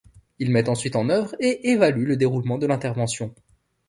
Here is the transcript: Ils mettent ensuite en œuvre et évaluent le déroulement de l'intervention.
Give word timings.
Ils 0.39 0.49
mettent 0.49 0.67
ensuite 0.69 0.95
en 0.95 1.09
œuvre 1.09 1.35
et 1.39 1.69
évaluent 1.69 2.07
le 2.07 2.17
déroulement 2.17 2.57
de 2.57 2.65
l'intervention. 2.65 3.35